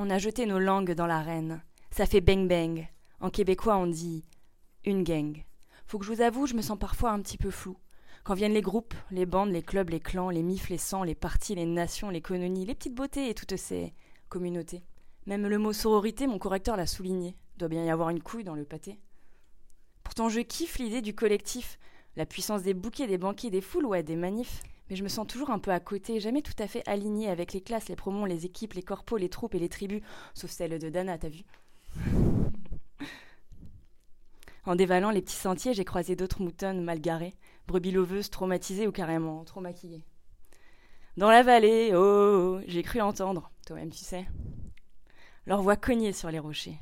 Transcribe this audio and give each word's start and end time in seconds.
On 0.00 0.10
a 0.10 0.18
jeté 0.18 0.46
nos 0.46 0.60
langues 0.60 0.92
dans 0.92 1.08
l'arène. 1.08 1.60
Ça 1.90 2.06
fait 2.06 2.20
bang 2.20 2.46
bang. 2.46 2.86
En 3.18 3.30
québécois, 3.30 3.78
on 3.78 3.88
dit 3.88 4.24
une 4.84 5.02
gang. 5.02 5.44
Faut 5.86 5.98
que 5.98 6.04
je 6.04 6.12
vous 6.12 6.20
avoue, 6.20 6.46
je 6.46 6.54
me 6.54 6.62
sens 6.62 6.78
parfois 6.78 7.10
un 7.10 7.20
petit 7.20 7.36
peu 7.36 7.50
flou. 7.50 7.76
Quand 8.22 8.34
viennent 8.34 8.54
les 8.54 8.60
groupes, 8.60 8.94
les 9.10 9.26
bandes, 9.26 9.50
les 9.50 9.60
clubs, 9.60 9.90
les 9.90 9.98
clans, 9.98 10.30
les 10.30 10.44
mifs, 10.44 10.68
les 10.68 10.78
sangs, 10.78 11.02
les 11.02 11.16
partis, 11.16 11.56
les 11.56 11.66
nations, 11.66 12.10
les 12.10 12.20
colonies, 12.20 12.64
les 12.64 12.76
petites 12.76 12.94
beautés 12.94 13.28
et 13.28 13.34
toutes 13.34 13.56
ces 13.56 13.92
communautés. 14.28 14.84
Même 15.26 15.48
le 15.48 15.58
mot 15.58 15.72
sororité, 15.72 16.28
mon 16.28 16.38
correcteur 16.38 16.76
l'a 16.76 16.86
souligné. 16.86 17.34
Doit 17.56 17.66
bien 17.66 17.84
y 17.84 17.90
avoir 17.90 18.10
une 18.10 18.22
couille 18.22 18.44
dans 18.44 18.54
le 18.54 18.64
pâté. 18.64 19.00
Pourtant, 20.04 20.28
je 20.28 20.38
kiffe 20.38 20.78
l'idée 20.78 21.02
du 21.02 21.12
collectif, 21.12 21.76
la 22.14 22.24
puissance 22.24 22.62
des 22.62 22.72
bouquets, 22.72 23.08
des 23.08 23.18
banquiers, 23.18 23.50
des 23.50 23.60
foules, 23.60 23.86
ouais, 23.86 24.04
des 24.04 24.14
manifs. 24.14 24.62
Mais 24.90 24.96
je 24.96 25.02
me 25.02 25.08
sens 25.08 25.26
toujours 25.26 25.50
un 25.50 25.58
peu 25.58 25.70
à 25.70 25.80
côté, 25.80 26.20
jamais 26.20 26.42
tout 26.42 26.54
à 26.58 26.66
fait 26.66 26.82
alignée 26.88 27.28
avec 27.28 27.52
les 27.52 27.60
classes, 27.60 27.88
les 27.88 27.96
promos, 27.96 28.26
les 28.26 28.46
équipes, 28.46 28.74
les 28.74 28.82
corpos, 28.82 29.18
les 29.18 29.28
troupes 29.28 29.54
et 29.54 29.58
les 29.58 29.68
tribus, 29.68 30.02
sauf 30.34 30.50
celle 30.50 30.78
de 30.78 30.88
Dana, 30.88 31.18
t'as 31.18 31.28
vu 31.28 31.44
En 34.64 34.76
dévalant 34.76 35.10
les 35.10 35.22
petits 35.22 35.36
sentiers, 35.36 35.74
j'ai 35.74 35.84
croisé 35.84 36.16
d'autres 36.16 36.42
moutonnes 36.42 36.82
mal 36.82 37.00
garées, 37.00 37.34
brebis 37.66 37.90
loveuses 37.90 38.30
traumatisées 38.30 38.86
ou 38.86 38.92
carrément 38.92 39.44
trop 39.44 39.60
maquillées. 39.60 40.04
Dans 41.16 41.30
la 41.30 41.42
vallée, 41.42 41.92
oh, 41.94 42.60
j'ai 42.66 42.82
cru 42.82 43.00
entendre, 43.00 43.50
toi-même 43.66 43.90
tu 43.90 44.04
sais, 44.04 44.26
leur 45.46 45.62
voix 45.62 45.76
cognait 45.76 46.12
sur 46.12 46.30
les 46.30 46.38
rochers. 46.38 46.78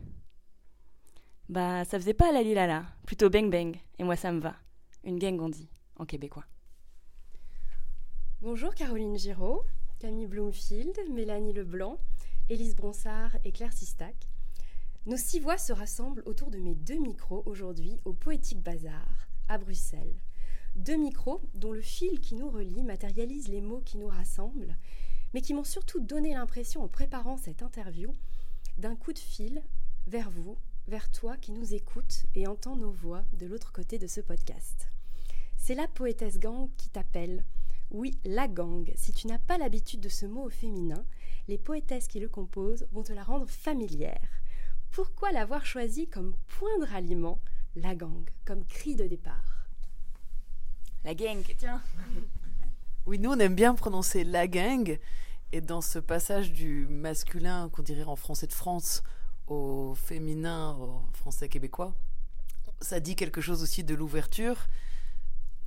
Bah, 1.48 1.84
ça 1.84 1.98
faisait 1.98 2.14
pas 2.14 2.33
la 2.33 2.42
lilala, 2.42 2.84
plutôt 3.06 3.30
bang 3.30 3.48
bang, 3.50 3.77
et 3.98 4.05
moi 4.05 4.16
ça 4.16 4.33
me 4.33 4.41
va. 4.41 4.56
Une 5.05 5.19
gang 5.19 5.41
en 5.97 6.05
québécois. 6.05 6.45
Bonjour 8.46 8.77
Caroline 8.77 9.18
Giraud, 9.18 9.64
Camille 9.98 10.28
Bloomfield, 10.28 10.96
Mélanie 11.10 11.52
Leblanc, 11.52 11.98
Élise 12.48 12.77
Bronsard 12.77 13.36
et 13.45 13.50
Claire 13.50 13.72
Sistac. 13.72 14.14
Nos 15.05 15.16
six 15.16 15.41
voix 15.41 15.59
se 15.59 15.72
rassemblent 15.72 16.22
autour 16.27 16.52
de 16.52 16.60
mes 16.60 16.77
deux 16.77 17.00
micros 17.00 17.42
aujourd'hui 17.44 17.98
au 18.05 18.12
Poétique 18.12 18.62
Bazar, 18.62 19.27
à 19.48 19.58
Bruxelles. 19.58 20.14
Deux 20.77 20.94
micros 20.94 21.42
dont 21.55 21.72
le 21.72 21.80
fil 21.80 22.20
qui 22.20 22.36
nous 22.36 22.48
relie 22.48 22.84
matérialise 22.84 23.48
les 23.48 23.61
mots 23.61 23.83
qui 23.84 23.98
nous 23.98 24.06
rassemblent, 24.06 24.77
mais 25.34 25.41
qui 25.41 25.52
m'ont 25.52 25.64
surtout 25.64 25.98
donné 25.98 26.33
l'impression 26.33 26.84
en 26.84 26.89
préparant 26.89 27.36
cette 27.36 27.64
interview 27.64 28.12
d'un 28.78 28.94
coup 28.94 29.12
de 29.12 29.19
fil 29.19 29.61
vers 30.06 30.30
vous, 30.30 30.56
vers 30.86 31.11
toi 31.11 31.36
qui 31.36 31.50
nous 31.50 31.74
écoutes 31.74 32.27
et 32.36 32.47
entends 32.47 32.77
nos 32.77 32.92
voix 32.92 33.24
de 33.33 33.47
l'autre 33.47 33.72
côté 33.72 33.98
de 33.98 34.06
ce 34.06 34.20
podcast. 34.20 34.86
C'est 35.56 35.74
la 35.74 35.89
poétesse 35.89 36.39
gang 36.39 36.69
qui 36.77 36.91
t'appelle. 36.91 37.42
Oui, 37.91 38.19
la 38.25 38.48
gang. 38.48 38.91
Si 38.97 39.12
tu 39.12 39.27
n'as 39.27 39.39
pas 39.39 39.59
l'habitude 39.59 40.01
de 40.01 40.09
ce 40.09 40.27
mot 40.27 40.45
au 40.45 40.51
féminin, 40.51 41.05
les 41.48 41.59
poétesses 41.59 42.09
qui 42.09 42.20
le 42.20 42.29
composent 42.29 42.87
vont 42.92 43.03
te 43.03 43.12
la 43.12 43.23
rendre 43.23 43.48
familière. 43.48 44.29
Pourquoi 44.91 45.33
l'avoir 45.33 45.65
choisi 45.65 46.09
comme 46.09 46.34
point 46.47 46.79
de 46.81 46.87
ralliement, 46.87 47.41
la 47.77 47.95
gang, 47.95 48.29
comme 48.45 48.64
cri 48.64 48.97
de 48.97 49.07
départ? 49.07 49.67
La 51.05 51.14
gang, 51.14 51.42
tiens. 51.59 51.83
Oui, 53.07 53.20
nous 53.20 53.31
on 53.31 53.39
aime 53.39 53.55
bien 53.55 53.77
prononcer 53.77 54.25
la 54.25 54.48
gang, 54.48 54.98
et 55.53 55.61
dans 55.61 55.81
ce 55.81 56.01
passage 56.01 56.53
du 56.53 56.89
masculin 56.89 57.69
qu'on 57.69 57.83
dirait 57.83 58.03
en 58.03 58.17
français 58.17 58.48
de 58.48 58.53
France 58.53 59.05
au 59.47 59.95
féminin 59.95 60.77
au 60.81 61.03
français 61.12 61.48
québécois, 61.48 61.95
ça 62.81 62.98
dit 62.98 63.14
quelque 63.14 63.41
chose 63.41 63.62
aussi 63.62 63.84
de 63.84 63.95
l'ouverture 63.95 64.67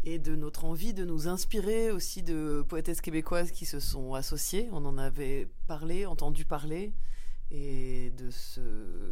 et 0.03 0.17
de 0.17 0.35
notre 0.35 0.65
envie 0.65 0.93
de 0.93 1.03
nous 1.03 1.27
inspirer 1.27 1.91
aussi 1.91 2.23
de 2.23 2.63
poétesses 2.67 3.01
québécoises 3.01 3.51
qui 3.51 3.65
se 3.65 3.79
sont 3.79 4.13
associées. 4.13 4.69
On 4.71 4.85
en 4.85 4.97
avait 4.97 5.47
parlé, 5.67 6.05
entendu 6.05 6.45
parler 6.45 6.93
et 7.51 8.11
de 8.11 8.29
se 8.29 8.61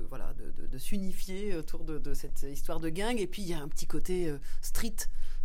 voilà 0.09 0.33
de, 0.35 0.77
s'unifier 0.77 1.55
autour 1.55 1.83
de, 1.83 2.13
cette 2.13 2.43
histoire 2.43 2.79
de 2.79 2.89
gang. 2.89 3.19
Et 3.19 3.27
puis 3.27 3.41
il 3.41 3.49
y 3.49 3.53
a 3.53 3.59
un 3.59 3.67
petit 3.67 3.87
côté 3.87 4.29
euh, 4.29 4.37
street 4.61 4.95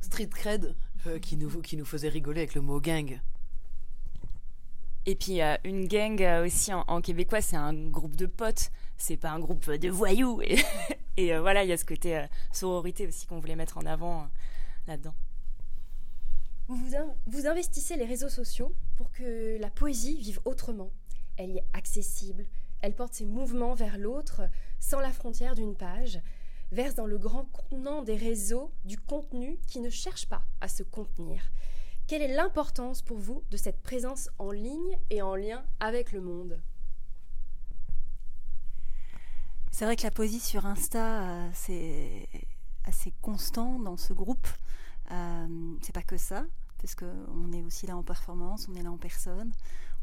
street 0.01 0.29
cred 0.29 0.77
euh, 1.06 1.19
qui 1.19 1.37
nous 1.37 1.61
qui 1.62 1.77
nous 1.77 1.84
faisait 1.84 2.09
rigoler 2.09 2.43
avec 2.43 2.55
le 2.55 2.61
mot 2.61 2.81
gang. 2.81 3.21
Et 5.06 5.16
puis 5.16 5.43
euh, 5.43 5.56
une 5.65 5.89
gang 5.89 6.22
aussi 6.45 6.72
en, 6.72 7.00
québécois 7.00 7.41
c'est 7.41 7.56
un 7.56 7.75
groupe 7.75 8.15
de 8.15 8.27
potes 8.27 8.71
c'est 8.97 9.16
pas 9.16 9.31
un 9.31 9.41
groupe 9.41 9.69
de 9.71 9.89
voyous. 9.89 10.41
Et 11.19 11.37
voilà 11.37 11.65
il 11.65 11.69
y 11.69 11.72
a 11.72 11.77
ce 11.77 11.84
côté 11.84 12.25
sororité 12.53 13.06
aussi 13.06 13.27
qu'on 13.27 13.39
voulait 13.39 13.56
mettre 13.56 13.77
en 13.77 13.84
avant 13.84 14.28
là-dedans 14.87 15.15
vous, 16.69 16.78
vous 17.27 17.47
investissez 17.47 17.97
les 17.97 18.05
réseaux 18.05 18.28
sociaux 18.28 18.75
pour 18.97 19.11
que 19.11 19.59
la 19.61 19.71
poésie 19.71 20.17
vive 20.17 20.41
autrement 20.45 20.91
elle 21.37 21.56
est 21.56 21.65
accessible 21.73 22.47
elle 22.83 22.97
porte 22.97 23.15
ses 23.15 23.25
mouvements 23.25 23.75
vers 23.75 23.97
l'autre, 23.97 24.43
sans 24.81 24.99
la 24.99 25.12
frontière 25.12 25.55
d'une 25.55 25.77
page, 25.77 26.21
verse 26.72 26.97
dans 26.97 27.06
le 27.06 27.17
grand 27.17 27.45
contenant 27.45 28.03
des 28.03 28.17
réseaux 28.17 28.72
du 28.84 28.99
contenu 28.99 29.59
qui 29.69 29.81
ne 29.81 29.89
cherche 29.89 30.27
pas 30.27 30.43
à 30.61 30.67
se 30.67 30.83
contenir. 30.83 31.51
Quelle 32.09 32.22
est 32.22 32.34
l'importance 32.34 33.01
pour 33.01 33.19
vous 33.19 33.45
de 33.53 33.56
cette 33.56 33.81
présence 33.83 34.28
en 34.39 34.51
ligne 34.51 34.99
et 35.11 35.22
en 35.22 35.37
lien 35.37 35.65
avec 35.78 36.11
le 36.11 36.21
monde? 36.21 36.61
C'est 39.71 39.84
vrai 39.84 39.95
que 39.95 40.03
la 40.03 40.11
poésie 40.11 40.41
sur 40.41 40.67
Insta, 40.67 41.22
euh, 41.22 41.51
c'est 41.55 42.28
assez 42.84 43.12
constant 43.22 43.78
dans 43.78 43.97
ce 43.97 44.12
groupe. 44.12 44.49
Euh, 45.12 45.77
c'est 45.83 45.93
pas 45.93 46.03
que 46.03 46.17
ça, 46.17 46.45
parce 46.81 46.95
qu'on 46.95 47.53
est 47.53 47.62
aussi 47.62 47.87
là 47.87 47.97
en 47.97 48.03
performance, 48.03 48.67
on 48.69 48.75
est 48.75 48.83
là 48.83 48.91
en 48.91 48.97
personne, 48.97 49.53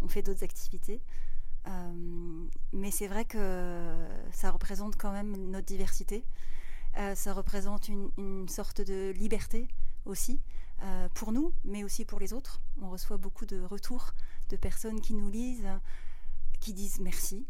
on 0.01 0.07
fait 0.07 0.21
d'autres 0.21 0.43
activités. 0.43 1.01
Euh, 1.67 2.45
mais 2.73 2.91
c'est 2.91 3.07
vrai 3.07 3.25
que 3.25 4.07
ça 4.31 4.51
représente 4.51 4.95
quand 4.95 5.11
même 5.11 5.35
notre 5.49 5.65
diversité. 5.65 6.23
Euh, 6.97 7.15
ça 7.15 7.33
représente 7.33 7.89
une, 7.89 8.47
sorte 8.47 8.81
de 8.81 9.11
liberté 9.11 9.67
aussi 10.05 10.39
pour 11.13 11.33
nous, 11.33 11.51
mais 11.65 11.83
aussi 11.83 12.05
pour 12.05 12.19
les 12.19 12.31
autres. 12.31 12.61
On 12.81 12.89
reçoit 12.89 13.17
beaucoup 13.17 13.45
de 13.45 13.61
retours 13.61 14.13
de 14.49 14.55
personnes 14.55 15.01
qui 15.01 15.13
nous 15.13 15.29
lisent, 15.29 15.67
qui 16.61 16.71
disent 16.73 17.01
merci. 17.01 17.45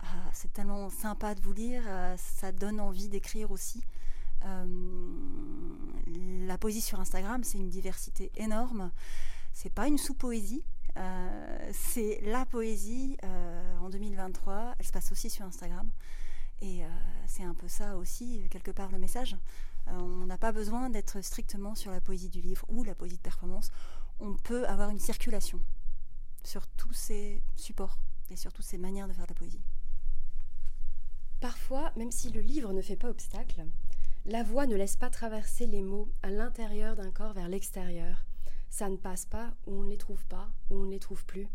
Ah, 0.00 0.28
c'est 0.34 0.52
tellement 0.52 0.90
sympa 0.90 1.34
de 1.34 1.40
vous 1.40 1.54
lire, 1.54 1.82
ça 2.18 2.52
donne 2.52 2.78
envie 2.78 3.08
d'écrire 3.08 3.50
aussi. 3.50 3.82
La 6.46 6.58
poésie 6.58 6.80
sur 6.80 7.00
Instagram, 7.00 7.42
c'est 7.44 7.58
une 7.58 7.70
diversité 7.70 8.30
énorme. 8.36 8.90
C'est 9.52 9.72
pas 9.72 9.88
une 9.88 9.98
sous-poésie, 9.98 10.62
euh, 10.96 11.70
c'est 11.72 12.20
la 12.22 12.46
poésie 12.46 13.16
euh, 13.24 13.78
en 13.78 13.90
2023. 13.90 14.74
Elle 14.78 14.86
se 14.86 14.92
passe 14.92 15.12
aussi 15.12 15.30
sur 15.30 15.44
Instagram. 15.44 15.90
Et 16.62 16.84
euh, 16.84 16.88
c'est 17.26 17.42
un 17.42 17.54
peu 17.54 17.68
ça 17.68 17.96
aussi, 17.96 18.42
quelque 18.50 18.70
part, 18.70 18.90
le 18.90 18.98
message. 18.98 19.36
on 19.88 20.26
n'a 20.26 20.38
pas 20.38 20.52
besoin 20.52 20.88
d'être 20.90 21.20
strictement 21.20 21.74
sur 21.74 21.90
la 21.90 22.00
poésie 22.00 22.28
du 22.28 22.40
livre 22.40 22.64
ou 22.68 22.82
la 22.82 22.94
poésie 22.94 23.16
de 23.16 23.22
performance. 23.22 23.70
On 24.20 24.34
peut 24.34 24.66
avoir 24.66 24.88
une 24.88 24.98
circulation 24.98 25.60
sur 26.44 26.66
tous 26.68 26.94
ces 26.94 27.42
supports 27.56 27.98
et 28.30 28.36
sur 28.36 28.52
toutes 28.52 28.64
ces 28.64 28.78
manières 28.78 29.06
de 29.06 29.12
faire 29.12 29.26
de 29.26 29.32
la 29.32 29.38
poésie. 29.38 29.60
Parfois, 31.40 31.92
même 31.96 32.10
si 32.10 32.30
le 32.30 32.40
livre 32.40 32.72
ne 32.72 32.80
fait 32.80 32.96
pas 32.96 33.10
obstacle, 33.10 33.66
la 34.26 34.42
voix 34.42 34.66
ne 34.66 34.76
laisse 34.76 34.96
pas 34.96 35.10
traverser 35.10 35.66
les 35.66 35.82
mots 35.82 36.08
à 36.22 36.30
l'intérieur 36.30 36.96
d'un 36.96 37.10
corps 37.10 37.32
vers 37.32 37.48
l'extérieur 37.48 38.24
ça 38.76 38.90
ne 38.90 38.96
passe 38.96 39.24
pas, 39.24 39.54
ou 39.66 39.78
on 39.78 39.82
ne 39.84 39.88
les 39.88 39.96
trouve 39.96 40.24
pas, 40.26 40.50
ou 40.70 40.76
on 40.76 40.84
ne 40.84 40.90
les 40.90 40.98
trouve 40.98 41.24
plus. 41.24 41.48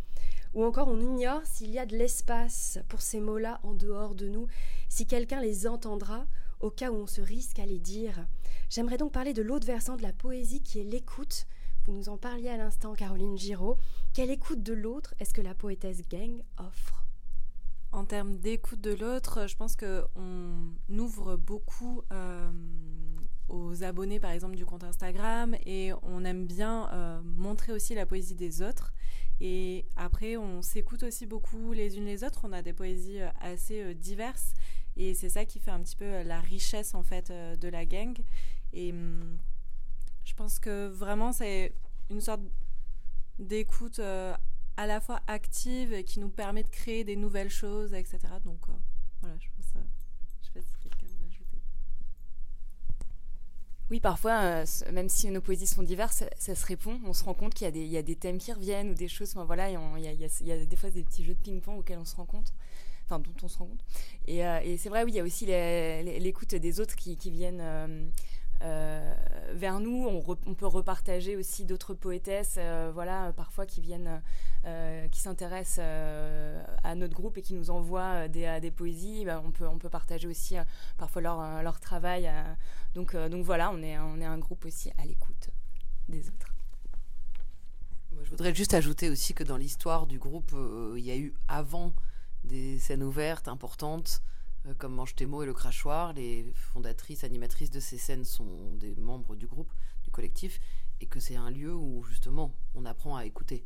Ou 0.53 0.63
encore 0.63 0.87
on 0.87 0.99
ignore 0.99 1.45
s'il 1.45 1.69
y 1.69 1.79
a 1.79 1.85
de 1.85 1.95
l'espace 1.95 2.79
pour 2.89 3.01
ces 3.01 3.19
mots-là 3.19 3.59
en 3.63 3.73
dehors 3.73 4.15
de 4.15 4.27
nous, 4.27 4.47
si 4.89 5.05
quelqu'un 5.05 5.39
les 5.39 5.67
entendra, 5.67 6.25
au 6.59 6.71
cas 6.71 6.91
où 6.91 6.95
on 6.95 7.07
se 7.07 7.21
risque 7.21 7.59
à 7.59 7.65
les 7.65 7.79
dire. 7.79 8.25
J'aimerais 8.69 8.97
donc 8.97 9.11
parler 9.11 9.33
de 9.33 9.41
l'autre 9.41 9.67
versant 9.67 9.97
de 9.97 10.01
la 10.01 10.13
poésie 10.13 10.61
qui 10.61 10.79
est 10.79 10.83
l'écoute. 10.83 11.45
Vous 11.85 11.93
nous 11.93 12.09
en 12.09 12.17
parliez 12.17 12.49
à 12.49 12.57
l'instant, 12.57 12.93
Caroline 12.93 13.37
Giraud. 13.37 13.77
Quelle 14.13 14.31
écoute 14.31 14.63
de 14.63 14.73
l'autre 14.73 15.13
est-ce 15.19 15.33
que 15.33 15.41
la 15.41 15.55
poétesse 15.55 16.01
Gang 16.09 16.41
offre? 16.57 17.00
En 17.91 18.05
termes 18.05 18.37
d'écoute 18.37 18.79
de 18.79 18.93
l'autre, 18.93 19.47
je 19.47 19.55
pense 19.55 19.75
qu'on 19.75 20.97
ouvre 20.97 21.35
beaucoup. 21.35 22.01
Euh, 22.11 22.51
aux 23.49 23.83
abonnés 23.83 24.21
par 24.21 24.31
exemple 24.31 24.55
du 24.55 24.65
compte 24.65 24.85
Instagram 24.85 25.57
et 25.65 25.91
on 26.03 26.23
aime 26.23 26.47
bien 26.47 26.89
euh, 26.93 27.21
montrer 27.21 27.73
aussi 27.73 27.93
la 27.93 28.05
poésie 28.05 28.33
des 28.33 28.61
autres. 28.61 28.93
Et 29.41 29.83
après, 29.97 30.37
on 30.37 30.61
s'écoute 30.61 31.03
aussi 31.03 31.25
beaucoup 31.25 31.73
les 31.73 31.97
unes 31.97 32.05
les 32.05 32.23
autres. 32.23 32.39
On 32.45 32.53
a 32.53 32.61
des 32.61 32.71
poésies 32.71 33.19
euh, 33.19 33.27
assez 33.41 33.93
diverses 33.93 34.53
et 34.95 35.13
c'est 35.13 35.27
ça 35.27 35.43
qui 35.43 35.59
fait 35.59 35.71
un 35.71 35.81
petit 35.81 35.97
peu 35.97 36.23
la 36.23 36.39
richesse 36.39 36.95
en 36.95 37.03
fait 37.03 37.29
de 37.29 37.67
la 37.67 37.85
gang. 37.85 38.17
Et 38.71 38.93
hum, 38.93 39.37
je 40.23 40.33
pense 40.33 40.57
que 40.57 40.87
vraiment 40.87 41.33
c'est 41.33 41.73
une 42.09 42.21
sorte 42.21 42.41
d'écoute 43.37 43.99
à 44.77 44.87
la 44.87 44.99
fois 44.99 45.21
active 45.27 45.93
et 45.93 46.03
qui 46.03 46.19
nous 46.19 46.29
permet 46.29 46.63
de 46.63 46.69
créer 46.69 47.03
des 47.03 47.15
nouvelles 47.15 47.49
choses, 47.49 47.93
etc. 47.93 48.19
Donc 48.43 48.59
voilà, 49.21 49.35
je 49.39 49.47
pense. 49.55 49.83
je 50.41 50.47
sais 50.47 50.51
pas 50.53 50.61
si 50.61 50.73
quelqu'un 50.81 51.01
oui, 53.91 53.99
parfois, 53.99 54.39
euh, 54.39 54.65
même 54.93 55.09
si 55.09 55.29
nos 55.31 55.41
poésies 55.41 55.67
sont 55.67 55.83
diverses, 55.83 56.23
ça, 56.39 56.55
se 56.55 56.65
répond. 56.65 56.97
On 57.05 57.11
se 57.11 57.25
rend 57.25 57.33
compte 57.33 57.53
qu'il 57.53 57.67
y, 57.75 57.97
a 57.97 58.01
des 58.01 58.15
thèmes 58.15 58.37
qui 58.37 58.53
reviennent 58.53 58.89
ou 58.89 58.93
des 58.93 59.09
choses. 59.09 59.33
voilà, 59.35 59.69
il 59.69 59.73
y, 59.73 60.51
a, 60.51 60.65
des 60.65 60.75
fois 60.77 60.89
des 60.89 61.03
petits 61.03 61.25
jeux 61.25 61.33
de 61.33 61.39
ping-pong 61.39 61.77
auxquels 61.77 61.99
on 61.99 62.05
se 62.05 62.15
rend 62.15 62.25
compte. 62.25 62.53
enfin 63.05 63.19
dont 63.19 63.33
on 63.43 63.49
se 63.49 63.57
rend 63.57 63.65
compte. 63.65 63.83
Et, 64.27 64.37
et 64.37 64.77
c'est 64.77 64.87
vrai, 64.87 65.03
oui, 65.03 65.11
il 65.11 65.15
y 65.15 65.19
a 65.19 65.23
aussi 65.23 65.45
l'écoute 65.45 66.55
des 66.55 66.79
autres 66.79 66.95
qui, 66.95 67.17
qui 67.17 67.31
viennent 67.31 67.59
euh, 67.59 68.09
vers 68.61 69.79
nous. 69.79 70.07
On, 70.07 70.53
peut 70.53 70.67
repartager 70.67 71.35
aussi 71.35 71.65
d'autres 71.65 71.93
poétesses, 71.93 72.55
euh, 72.57 72.91
voilà, 72.93 73.33
parfois 73.33 73.65
qui 73.65 73.81
viennent, 73.81 74.21
euh, 74.65 75.07
qui 75.07 75.19
s'intéressent 75.19 75.83
à 76.83 76.95
notre 76.95 77.13
groupe 77.13 77.37
et 77.37 77.41
qui 77.41 77.53
nous 77.53 77.69
envoient 77.69 78.27
des, 78.27 78.71
poésies. 78.71 79.25
Ben, 79.25 79.41
on, 79.45 79.51
peut, 79.51 79.67
on 79.67 79.77
peut 79.77 79.89
partager 79.89 80.27
aussi 80.27 80.55
parfois 80.97 81.21
leur, 81.21 81.63
leur 81.63 81.79
travail. 81.79 82.29
donc, 82.95 83.15
donc 83.15 83.43
voilà, 83.43 83.71
on 83.71 83.81
est, 83.81 83.97
on 83.97 84.19
est 84.19 84.25
un 84.25 84.37
groupe 84.37 84.65
aussi 84.65 84.91
à 84.97 85.05
l'écoute 85.05 85.49
des 86.09 86.27
autres. 86.27 86.47
Je 88.23 88.29
voudrais 88.29 88.53
juste 88.53 88.73
ajouter 88.73 89.09
aussi 89.09 89.33
que 89.33 89.43
dans 89.43 89.57
l'histoire 89.57 90.05
du 90.05 90.19
groupe, 90.19 90.53
il 90.95 91.03
y 91.03 91.11
a 91.11 91.17
eu 91.17 91.33
avant 91.47 91.93
des 92.43 92.79
scènes 92.79 93.03
ouvertes 93.03 93.47
importantes 93.47 94.21
euh, 94.25 94.30
comme 94.77 94.93
Mange 94.93 95.15
tes 95.15 95.25
mots 95.25 95.43
et 95.43 95.45
le 95.45 95.53
crachoir. 95.53 96.13
Les 96.13 96.51
fondatrices, 96.55 97.23
animatrices 97.23 97.71
de 97.71 97.79
ces 97.79 97.97
scènes 97.97 98.25
sont 98.25 98.71
des 98.75 98.95
membres 98.95 99.35
du 99.35 99.47
groupe, 99.47 99.71
du 100.03 100.11
collectif, 100.11 100.59
et 100.99 101.07
que 101.07 101.19
c'est 101.19 101.35
un 101.35 101.49
lieu 101.49 101.73
où 101.73 102.03
justement 102.03 102.55
on 102.75 102.85
apprend 102.85 103.15
à 103.15 103.25
écouter. 103.25 103.65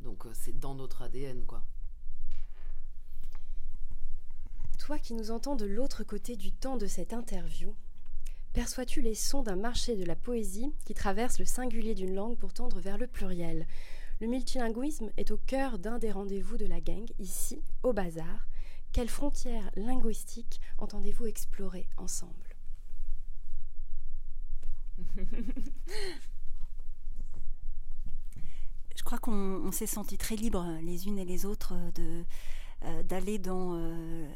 Donc 0.00 0.26
euh, 0.26 0.30
c'est 0.34 0.58
dans 0.58 0.74
notre 0.74 1.02
ADN, 1.02 1.44
quoi. 1.46 1.62
Toi 4.78 4.98
qui 4.98 5.14
nous 5.14 5.30
entends 5.30 5.56
de 5.56 5.64
l'autre 5.64 6.04
côté 6.04 6.36
du 6.36 6.52
temps 6.52 6.76
de 6.76 6.86
cette 6.86 7.14
interview, 7.14 7.74
perçois-tu 8.52 9.00
les 9.00 9.14
sons 9.14 9.42
d'un 9.42 9.56
marché 9.56 9.96
de 9.96 10.04
la 10.04 10.14
poésie 10.14 10.74
qui 10.84 10.92
traverse 10.92 11.38
le 11.38 11.46
singulier 11.46 11.94
d'une 11.94 12.14
langue 12.14 12.36
pour 12.36 12.52
tendre 12.52 12.80
vers 12.80 12.98
le 12.98 13.06
pluriel? 13.06 13.66
Le 14.20 14.26
multilinguisme 14.26 15.10
est 15.16 15.30
au 15.30 15.38
cœur 15.38 15.78
d'un 15.78 15.98
des 15.98 16.12
rendez-vous 16.12 16.58
de 16.58 16.66
la 16.66 16.80
gang, 16.80 17.06
ici, 17.18 17.62
au 17.82 17.92
Bazar, 17.92 18.46
quelles 18.94 19.10
frontières 19.10 19.70
linguistiques 19.74 20.60
entendez-vous 20.78 21.26
explorer 21.26 21.88
ensemble 21.96 22.56
Je 28.96 29.02
crois 29.02 29.18
qu'on 29.18 29.72
s'est 29.72 29.88
senti 29.88 30.16
très 30.16 30.36
libres 30.36 30.78
les 30.80 31.08
unes 31.08 31.18
et 31.18 31.24
les 31.24 31.44
autres 31.44 31.74
de 31.96 32.24
euh, 32.84 33.02
d'aller 33.02 33.38
dans 33.38 33.74
euh, 33.74 34.28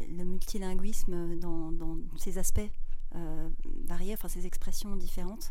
le 0.00 0.24
multilinguisme, 0.24 1.38
dans, 1.40 1.72
ses 2.16 2.38
aspects 2.38 2.60
euh, 3.14 3.48
variés, 3.86 4.12
enfin 4.12 4.28
ses 4.28 4.46
expressions 4.46 4.94
différentes. 4.96 5.50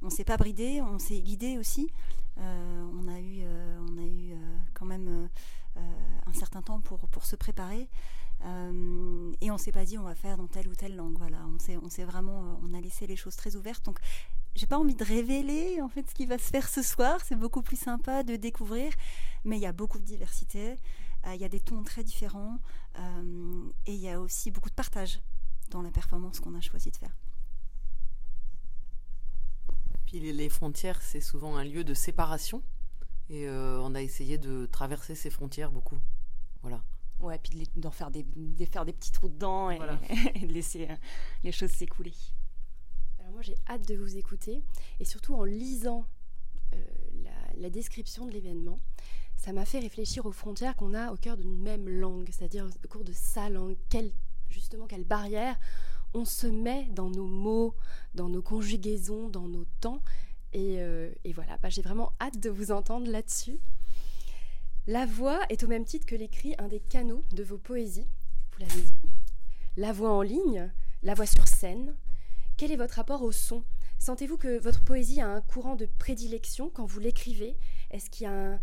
On 0.00 0.10
s'est 0.10 0.24
pas 0.24 0.36
bridé, 0.36 0.80
on 0.80 0.98
s'est 0.98 1.20
guidé 1.20 1.58
aussi. 1.58 1.90
on 2.38 3.06
a 3.08 3.20
eu, 3.20 3.44
quand 4.74 4.86
même 4.86 5.08
euh, 5.08 5.28
un 5.76 6.32
certain 6.32 6.62
temps 6.62 6.80
pour, 6.80 7.08
pour 7.08 7.24
se 7.24 7.36
préparer. 7.36 7.88
Euh, 8.44 9.32
et 9.40 9.50
on 9.50 9.58
s'est 9.58 9.70
pas 9.70 9.84
dit 9.84 9.98
on 9.98 10.02
va 10.02 10.14
faire 10.14 10.36
dans 10.36 10.46
telle 10.46 10.68
ou 10.68 10.74
telle 10.74 10.96
langue. 10.96 11.16
Voilà, 11.18 11.38
on 11.54 11.58
s'est, 11.58 11.76
on 11.76 11.88
s'est 11.88 12.04
vraiment, 12.04 12.44
euh, 12.44 12.54
on 12.62 12.74
a 12.74 12.80
laissé 12.80 13.06
les 13.06 13.16
choses 13.16 13.36
très 13.36 13.56
ouvertes. 13.56 13.84
Donc, 13.84 13.98
j'ai 14.54 14.66
pas 14.66 14.78
envie 14.78 14.94
de 14.94 15.04
révéler 15.04 15.80
en 15.80 15.88
fait 15.88 16.08
ce 16.08 16.14
qui 16.14 16.26
va 16.26 16.38
se 16.38 16.48
faire 16.48 16.68
ce 16.68 16.82
soir. 16.82 17.20
C'est 17.24 17.36
beaucoup 17.36 17.62
plus 17.62 17.78
sympa 17.78 18.22
de 18.22 18.36
découvrir, 18.36 18.92
mais 19.44 19.58
il 19.58 19.62
y 19.62 19.66
a 19.66 19.72
beaucoup 19.72 19.98
de 19.98 20.04
diversité. 20.04 20.76
Il 21.26 21.40
y 21.40 21.44
a 21.44 21.48
des 21.48 21.60
tons 21.60 21.84
très 21.84 22.02
différents 22.02 22.58
et 23.86 23.94
il 23.94 24.00
y 24.00 24.08
a 24.08 24.20
aussi 24.20 24.50
beaucoup 24.50 24.70
de 24.70 24.74
partage 24.74 25.20
dans 25.70 25.80
la 25.80 25.92
performance 25.92 26.40
qu'on 26.40 26.52
a 26.56 26.60
choisi 26.60 26.90
de 26.90 26.96
faire. 26.96 27.16
Puis 30.06 30.18
les 30.18 30.48
frontières, 30.48 31.00
c'est 31.00 31.20
souvent 31.20 31.54
un 31.54 31.62
lieu 31.62 31.84
de 31.84 31.94
séparation 31.94 32.60
et 33.28 33.48
euh, 33.48 33.80
on 33.80 33.94
a 33.94 34.02
essayé 34.02 34.38
de 34.38 34.66
traverser 34.66 35.14
ces 35.14 35.30
frontières 35.30 35.70
beaucoup. 35.70 35.98
Voilà. 36.62 36.82
Ouais, 37.20 37.38
puis 37.38 37.68
d'en 37.76 37.90
faire 37.90 38.10
des, 38.10 38.26
faire 38.66 38.84
des 38.84 38.92
petits 38.92 39.12
trous 39.12 39.28
dedans 39.28 39.70
et, 39.70 39.78
de 39.78 40.52
laisser 40.52 40.88
euh, 40.90 40.94
les 41.44 41.52
choses 41.52 41.70
s'écouler. 41.70 42.14
Alors 43.20 43.32
moi 43.32 43.42
j'ai 43.42 43.54
hâte 43.68 43.86
de 43.86 43.94
vous 43.94 44.16
écouter 44.16 44.62
et 44.98 45.04
surtout 45.04 45.34
en 45.34 45.44
lisant 45.44 46.06
euh, 46.74 46.84
la, 47.56 47.70
description 47.70 48.26
de 48.26 48.32
l'événement, 48.32 48.80
ça 49.36 49.52
m'a 49.52 49.64
fait 49.64 49.78
réfléchir 49.78 50.26
aux 50.26 50.32
frontières 50.32 50.74
qu'on 50.74 50.94
a 50.94 51.12
au 51.12 51.16
cœur 51.16 51.36
d'une 51.36 51.56
même 51.56 51.88
langue, 51.88 52.28
c'est-à-dire 52.32 52.66
au 52.84 52.88
cours 52.88 53.04
de 53.04 53.12
sa 53.12 53.48
langue, 53.48 53.76
quelle, 53.88 54.10
justement 54.50 54.86
quelle 54.86 55.04
barrière 55.04 55.56
on 56.14 56.24
se 56.24 56.46
met 56.46 56.88
dans 56.90 57.08
nos 57.08 57.26
mots, 57.26 57.74
dans 58.14 58.28
nos 58.28 58.42
conjugaisons, 58.42 59.30
dans 59.30 59.48
nos 59.48 59.64
temps, 59.80 60.02
euh, 60.54 61.10
et, 61.24 61.32
voilà, 61.32 61.56
bah, 61.58 61.68
j'ai 61.68 61.82
vraiment 61.82 62.12
hâte 62.20 62.38
de 62.38 62.50
vous 62.50 62.72
entendre 62.72 63.10
là-dessus. 63.10 63.58
La 64.86 65.06
voix 65.06 65.40
est 65.48 65.62
au 65.62 65.68
même 65.68 65.84
titre 65.84 66.06
que 66.06 66.16
l'écrit 66.16 66.54
un 66.58 66.68
des 66.68 66.80
canaux 66.80 67.24
de 67.32 67.42
vos 67.42 67.58
poésies, 67.58 68.08
vous 68.52 68.60
l'avez 68.60 68.82
dit. 68.82 68.92
La 69.76 69.92
voix 69.92 70.12
en 70.12 70.22
ligne, 70.22 70.70
la 71.02 71.14
voix 71.14 71.26
sur 71.26 71.48
scène. 71.48 71.94
Quel 72.56 72.72
est 72.72 72.76
votre 72.76 72.94
rapport 72.94 73.22
au 73.22 73.32
son? 73.32 73.62
Sentez-vous 73.98 74.36
que 74.36 74.58
votre 74.58 74.82
poésie 74.82 75.20
a 75.20 75.28
un 75.28 75.40
courant 75.40 75.76
de 75.76 75.86
prédilection 75.98 76.68
quand 76.68 76.84
vous 76.84 77.00
l'écrivez? 77.00 77.56
Est-ce 77.90 78.10
qu'il 78.10 78.24
y 78.24 78.26
a 78.26 78.54
un 78.54 78.60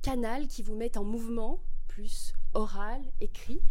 canal 0.00 0.48
qui 0.48 0.62
vous 0.62 0.74
met 0.74 0.96
en 0.96 1.04
mouvement, 1.04 1.60
plus 1.86 2.34
oral, 2.54 3.02
écrit? 3.20 3.62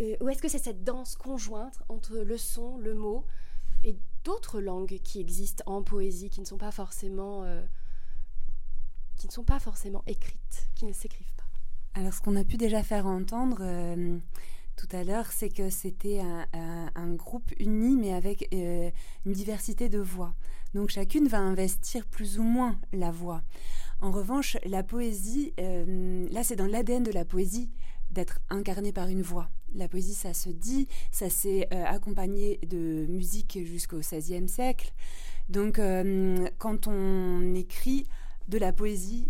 Euh, 0.00 0.16
Ou 0.20 0.28
est-ce 0.28 0.42
que 0.42 0.48
c'est 0.48 0.58
cette 0.58 0.84
danse 0.84 1.16
conjointe 1.16 1.78
entre 1.88 2.16
le 2.16 2.36
son, 2.36 2.76
le 2.76 2.94
mot 2.94 3.24
et 3.84 3.96
d'autres 4.26 4.60
langues 4.60 4.98
qui 5.04 5.20
existent 5.20 5.62
en 5.66 5.82
poésie, 5.82 6.30
qui 6.30 6.40
ne 6.40 6.46
sont 6.46 6.58
pas 6.58 6.72
forcément, 6.72 7.44
euh, 7.44 7.62
qui 9.16 9.28
ne 9.28 9.32
sont 9.32 9.44
pas 9.44 9.60
forcément 9.60 10.02
écrites, 10.08 10.68
qui 10.74 10.84
ne 10.84 10.92
s'écrivent 10.92 11.32
pas. 11.36 11.44
Alors, 11.94 12.12
ce 12.12 12.20
qu'on 12.20 12.34
a 12.34 12.42
pu 12.42 12.56
déjà 12.56 12.82
faire 12.82 13.06
entendre 13.06 13.58
euh, 13.60 14.18
tout 14.74 14.88
à 14.90 15.04
l'heure, 15.04 15.30
c'est 15.30 15.48
que 15.48 15.70
c'était 15.70 16.20
un, 16.20 17.14
groupe 17.14 17.52
uni, 17.60 17.96
mais 17.96 18.12
avec 18.12 18.48
euh, 18.52 18.90
une 19.24 19.32
diversité 19.32 19.88
de 19.88 20.00
voix. 20.00 20.34
Donc, 20.74 20.90
chacune 20.90 21.28
va 21.28 21.38
investir 21.38 22.04
plus 22.04 22.40
ou 22.40 22.42
moins 22.42 22.78
la 22.92 23.12
voix. 23.12 23.42
En 24.00 24.10
revanche, 24.10 24.58
la 24.64 24.82
poésie, 24.82 25.54
là, 25.56 26.42
c'est 26.42 26.56
dans 26.56 26.66
l'ADN 26.66 27.04
de 27.04 27.12
la 27.12 27.24
poésie 27.24 27.70
d'être 28.10 28.40
incarné 28.50 28.92
par 28.92 29.06
une 29.06 29.22
voix. 29.22 29.48
La 29.76 29.88
poésie, 29.88 30.14
ça 30.14 30.32
se 30.32 30.48
dit, 30.48 30.88
ça 31.12 31.28
s'est 31.28 31.68
euh, 31.72 31.84
accompagné 31.84 32.58
de 32.66 33.04
musique 33.10 33.58
jusqu'au 33.62 33.98
XVIe 33.98 34.48
siècle. 34.48 34.90
Donc, 35.50 35.78
euh, 35.78 36.48
quand 36.56 36.86
on 36.86 37.54
écrit 37.54 38.06
de 38.48 38.56
la 38.56 38.72
poésie, 38.72 39.28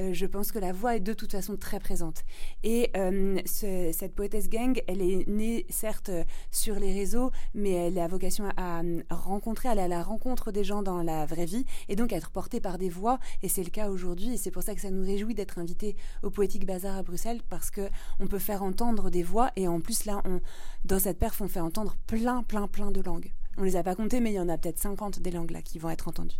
euh, 0.00 0.12
je 0.12 0.26
pense 0.26 0.52
que 0.52 0.58
la 0.58 0.72
voix 0.72 0.96
est 0.96 1.00
de 1.00 1.12
toute 1.12 1.32
façon 1.32 1.56
très 1.56 1.80
présente. 1.80 2.24
Et 2.62 2.90
euh, 2.96 3.40
cette 3.44 4.14
poétesse 4.14 4.48
gang, 4.48 4.80
elle 4.86 5.00
est 5.00 5.28
née 5.28 5.66
certes 5.70 6.10
sur 6.50 6.76
les 6.76 6.92
réseaux, 6.92 7.30
mais 7.54 7.72
elle 7.72 7.98
a 7.98 8.08
vocation 8.08 8.48
à, 8.56 8.82
rencontrer, 9.10 9.68
aller 9.68 9.82
à 9.82 9.88
la 9.88 10.02
rencontre 10.02 10.52
des 10.52 10.64
gens 10.64 10.82
dans 10.82 11.02
la 11.02 11.26
vraie 11.26 11.46
vie, 11.46 11.64
et 11.88 11.96
donc 11.96 12.12
à 12.12 12.16
être 12.16 12.30
portée 12.30 12.60
par 12.60 12.78
des 12.78 12.88
voix. 12.88 13.18
Et 13.42 13.48
c'est 13.48 13.64
le 13.64 13.70
cas 13.70 13.88
aujourd'hui, 13.88 14.34
et 14.34 14.36
c'est 14.36 14.50
pour 14.50 14.62
ça 14.62 14.74
que 14.74 14.80
ça 14.80 14.90
nous 14.90 15.04
réjouit 15.04 15.34
d'être 15.34 15.58
invité 15.58 15.96
au 16.22 16.30
Poétique 16.30 16.66
Bazar 16.66 16.96
à 16.96 17.02
Bruxelles, 17.02 17.40
parce 17.48 17.70
que 17.70 17.88
on 18.20 18.26
peut 18.26 18.38
faire 18.38 18.62
entendre 18.62 19.10
des 19.10 19.22
voix, 19.22 19.50
et 19.56 19.68
en 19.68 19.80
plus 19.80 20.04
là, 20.04 20.22
on, 20.24 20.40
dans 20.84 20.98
cette 20.98 21.18
perf, 21.18 21.40
on 21.40 21.48
fait 21.48 21.60
entendre 21.60 21.96
plein, 22.06 22.42
plein, 22.42 22.68
plein 22.68 22.90
de 22.90 23.00
langues. 23.00 23.32
On 23.58 23.62
les 23.62 23.76
a 23.76 23.82
pas 23.82 23.94
comptées, 23.94 24.20
mais 24.20 24.32
il 24.32 24.36
y 24.36 24.40
en 24.40 24.48
a 24.48 24.58
peut-être 24.58 24.78
50 24.78 25.20
des 25.20 25.30
langues 25.30 25.50
là 25.50 25.62
qui 25.62 25.78
vont 25.78 25.88
être 25.88 26.08
entendues. 26.08 26.36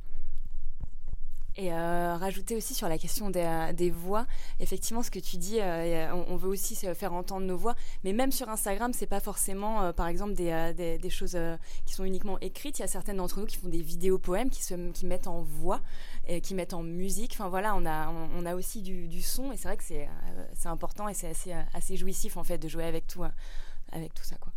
Et 1.58 1.72
euh, 1.72 2.16
rajouter 2.16 2.54
aussi 2.54 2.74
sur 2.74 2.86
la 2.86 2.98
question 2.98 3.30
des, 3.30 3.40
euh, 3.40 3.72
des, 3.72 3.90
voix, 3.90 4.26
effectivement, 4.60 5.02
ce 5.02 5.10
que 5.10 5.18
tu 5.18 5.38
dis, 5.38 5.58
euh, 5.58 6.12
on, 6.28 6.36
veut 6.36 6.50
aussi 6.50 6.76
faire 6.94 7.14
entendre 7.14 7.46
nos 7.46 7.56
voix, 7.56 7.74
mais 8.04 8.12
même 8.12 8.30
sur 8.30 8.50
Instagram, 8.50 8.92
c'est 8.92 9.06
pas 9.06 9.20
forcément, 9.20 9.90
par 9.94 10.06
exemple, 10.06 10.34
des, 10.34 11.10
choses 11.10 11.38
qui 11.86 11.94
sont 11.94 12.04
uniquement 12.04 12.38
écrites. 12.40 12.78
Il 12.78 12.82
y 12.82 12.84
a 12.84 12.88
certaines 12.88 13.16
d'entre 13.16 13.40
nous 13.40 13.46
qui 13.46 13.56
font 13.56 13.68
des 13.68 13.80
vidéos 13.80 14.18
poèmes, 14.18 14.50
qui 14.50 14.62
se 14.62 14.74
qui 14.92 15.06
mettent 15.06 15.28
en 15.28 15.40
voix, 15.40 15.80
et 16.28 16.42
qui 16.42 16.54
mettent 16.54 16.74
en 16.74 16.82
musique. 16.82 17.32
Enfin 17.32 17.48
voilà, 17.48 17.74
on 17.74 17.86
a, 17.86 18.10
on, 18.10 18.44
a 18.44 18.54
aussi 18.54 18.82
du, 18.82 19.22
son, 19.22 19.50
et 19.52 19.56
c'est 19.56 19.68
vrai 19.68 19.78
que 19.78 19.84
c'est 19.84 20.08
c'est 20.54 20.68
important 20.68 21.08
et 21.08 21.14
c'est 21.14 21.28
assez, 21.28 21.52
assez 21.72 21.96
jouissif 21.96 22.36
en 22.36 22.44
fait 22.44 22.58
de 22.58 22.68
jouer 22.68 22.84
avec 22.84 23.06
tout, 23.06 23.24
avec 23.92 24.12
tout 24.12 24.24
ça, 24.24 24.36
quoi. 24.36 24.52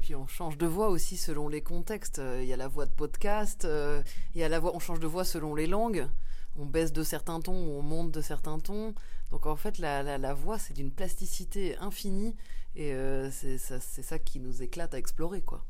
Puis 0.00 0.14
on 0.14 0.26
change 0.26 0.56
de 0.58 0.66
voix 0.66 0.88
aussi 0.88 1.16
selon 1.16 1.48
les 1.48 1.62
contextes. 1.62 2.18
Euh, 2.18 2.40
il 2.42 2.48
y 2.48 2.52
a 2.52 2.56
la 2.56 2.68
voix 2.68 2.86
de 2.86 2.90
podcast, 2.90 3.64
euh, 3.64 4.02
il 4.34 4.40
y 4.40 4.44
a 4.44 4.48
la 4.48 4.58
voix, 4.58 4.74
on 4.74 4.78
change 4.78 5.00
de 5.00 5.06
voix 5.06 5.24
selon 5.24 5.54
les 5.54 5.66
langues. 5.66 6.08
On 6.56 6.66
baisse 6.66 6.92
de 6.92 7.02
certains 7.02 7.40
tons, 7.40 7.52
on 7.52 7.82
monte 7.82 8.10
de 8.10 8.20
certains 8.20 8.58
tons. 8.58 8.94
Donc 9.30 9.46
en 9.46 9.56
fait, 9.56 9.78
la, 9.78 10.18
la, 10.18 10.34
voix, 10.34 10.58
c'est 10.58 10.74
d'une 10.74 10.90
plasticité 10.90 11.76
infinie 11.78 12.34
et 12.74 12.92
euh, 12.94 13.30
c'est 13.30 13.58
ça, 13.58 13.78
ça 13.80 14.18
qui 14.18 14.40
nous 14.40 14.62
éclate 14.62 14.94
à 14.94 14.98
explorer, 14.98 15.42
quoi. 15.42 15.64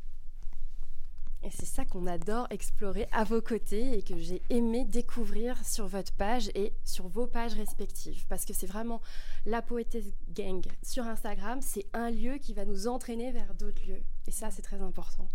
Et 1.43 1.51
c'est 1.51 1.67
ça 1.67 1.85
qu'on 1.85 2.07
adore 2.07 2.49
explorer 2.51 3.07
à 3.13 3.23
vos 3.23 3.41
côtés 3.41 3.97
et 3.97 4.03
que 4.03 4.19
j'ai 4.19 4.43
aimé 4.51 4.85
découvrir 4.85 5.65
sur 5.65 5.87
votre 5.87 6.13
page 6.13 6.51
et 6.55 6.73
sur 6.85 7.07
vos 7.07 7.29
pages 7.29 7.55
respectives. 7.55 8.27
Parce 8.29 8.45
que 8.45 8.53
c'est 8.53 8.67
vraiment 8.67 9.01
la 9.47 9.63
Poétesse 9.63 10.13
Gang 10.31 10.65
sur 10.83 11.07
Instagram, 11.07 11.61
c'est 11.63 11.87
un 11.93 12.11
lieu 12.11 12.39
qui 12.39 12.55
va 12.55 12.65
nous 12.65 12.89
entraîner 12.89 13.31
vers 13.31 13.55
d'autres 13.55 13.83
lieux. 13.87 14.03
Et 14.29 14.31
ça, 14.31 14.51
c'est 14.51 14.61
très 14.61 14.83
important. 14.83 15.27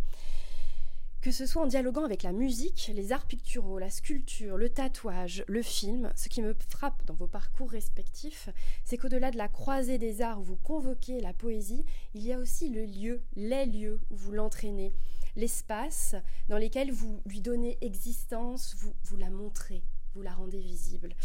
Que 1.20 1.32
ce 1.32 1.48
soit 1.48 1.64
en 1.64 1.68
dialoguant 1.68 2.06
avec 2.06 2.22
la 2.22 2.32
musique, 2.32 2.92
les 2.94 3.12
arts 3.12 3.26
picturaux, 3.26 3.80
la 3.80 3.90
sculpture, 3.90 4.56
le 4.56 4.70
tatouage, 4.70 5.44
le 5.48 5.64
film, 5.64 6.14
ce 6.16 6.30
qui 6.30 6.44
me 6.44 6.54
frappe 6.70 7.04
dans 7.08 7.16
vos 7.16 7.26
parcours 7.26 7.72
respectifs, 7.72 8.50
c'est 8.84 9.00
qu'au-delà 9.00 9.32
de 9.32 9.38
la 9.38 9.48
croisée 9.48 9.98
des 9.98 10.22
arts 10.22 10.40
où 10.40 10.44
vous 10.44 10.58
convoquez 10.58 11.22
la 11.22 11.34
poésie, 11.34 11.84
il 12.14 12.22
y 12.22 12.34
a 12.34 12.38
aussi 12.38 12.70
le 12.70 12.86
lieu, 12.86 13.24
les 13.36 13.66
lieux 13.66 14.00
où 14.12 14.16
vous 14.16 14.32
l'entraînez, 14.32 14.94
l'espace 15.36 16.14
dans 16.50 16.58
lesquels 16.60 16.92
vous 16.92 17.20
lui 17.26 17.42
donnez 17.42 17.80
existence, 17.82 18.76
vous, 18.78 18.94
vous 19.06 19.18
la 19.18 19.32
montrez, 19.32 19.82
vous 20.14 20.22
la 20.22 20.36
rendez 20.36 20.60
visible. 20.60 21.16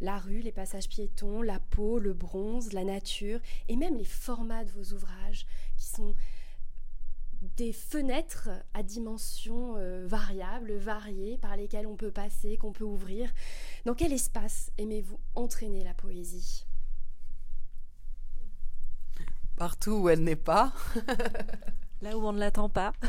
La 0.00 0.16
rue, 0.16 0.40
les 0.40 0.52
passages 0.52 0.88
piétons, 0.88 1.42
la 1.42 1.60
peau, 1.60 1.98
le 1.98 2.14
bronze, 2.14 2.72
la 2.72 2.84
nature, 2.84 3.40
et 3.68 3.76
même 3.76 3.96
les 3.96 4.04
formats 4.04 4.64
de 4.64 4.70
vos 4.70 4.94
ouvrages, 4.94 5.46
qui 5.76 5.84
sont 5.84 6.14
des 7.42 7.72
fenêtres 7.72 8.50
à 8.74 8.82
dimensions 8.82 9.76
euh, 9.76 10.06
variables, 10.06 10.76
variées, 10.76 11.38
par 11.38 11.56
lesquelles 11.56 11.86
on 11.86 11.96
peut 11.96 12.10
passer, 12.10 12.56
qu'on 12.56 12.72
peut 12.72 12.84
ouvrir. 12.84 13.30
Dans 13.84 13.94
quel 13.94 14.12
espace 14.12 14.70
aimez-vous 14.78 15.18
entraîner 15.34 15.84
la 15.84 15.94
poésie? 15.94 16.66
Partout 19.56 19.92
où 19.92 20.08
elle 20.08 20.22
n'est 20.22 20.36
pas. 20.36 20.72
Là 22.02 22.16
où 22.16 22.26
on 22.26 22.32
ne 22.32 22.38
l'attend 22.38 22.68
pas. 22.68 22.92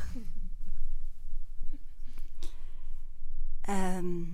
Euh, 3.68 4.26